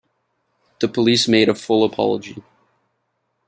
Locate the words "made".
1.27-1.47